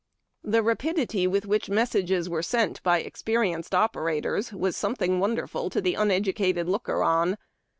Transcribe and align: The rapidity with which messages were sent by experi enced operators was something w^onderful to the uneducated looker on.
The 0.43 0.63
rapidity 0.63 1.27
with 1.27 1.45
which 1.45 1.69
messages 1.69 2.27
were 2.27 2.41
sent 2.41 2.81
by 2.81 3.03
experi 3.03 3.55
enced 3.55 3.75
operators 3.75 4.51
was 4.51 4.75
something 4.75 5.19
w^onderful 5.19 5.69
to 5.69 5.79
the 5.79 5.93
uneducated 5.93 6.67
looker 6.67 7.03
on. 7.03 7.37